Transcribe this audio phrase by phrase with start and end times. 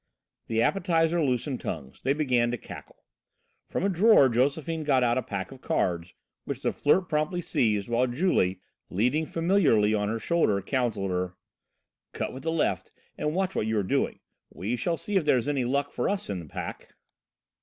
[0.47, 3.03] The appetiser loosened tongues: they began to cackle.
[3.69, 7.87] From a drawer Josephine got out a pack of cards, which the Flirt promptly seized,
[7.87, 11.35] while Julie, leaning familiarly on her shoulder, counselled her:
[12.13, 14.19] "Cut with the left and watch what you are doing;
[14.49, 16.95] we shall see if there's any luck for us in the pack."